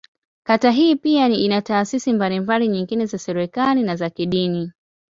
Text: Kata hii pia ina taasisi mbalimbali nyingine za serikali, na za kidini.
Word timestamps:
Kata 0.47 0.71
hii 0.71 0.95
pia 0.95 1.27
ina 1.27 1.61
taasisi 1.61 2.13
mbalimbali 2.13 2.67
nyingine 2.67 3.05
za 3.05 3.17
serikali, 3.17 3.83
na 3.83 3.95
za 3.95 4.09
kidini. 4.09 4.71